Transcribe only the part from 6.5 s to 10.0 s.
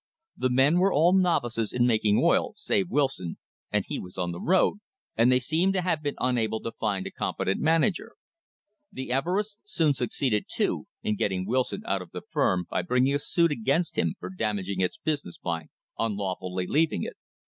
to find a competent manager. The Everests soon